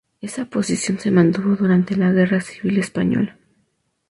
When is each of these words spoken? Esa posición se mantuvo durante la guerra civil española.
Esa 0.19 0.45
posición 0.45 0.97
se 0.97 1.11
mantuvo 1.11 1.55
durante 1.55 1.95
la 1.95 2.11
guerra 2.11 2.41
civil 2.41 2.79
española. 2.79 3.37